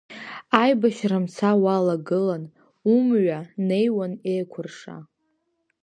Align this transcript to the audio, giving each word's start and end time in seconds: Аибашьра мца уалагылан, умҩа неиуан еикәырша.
Аибашьра 0.61 1.19
мца 1.23 1.49
уалагылан, 1.63 2.43
умҩа 2.93 3.39
неиуан 3.67 4.13
еикәырша. 4.31 4.97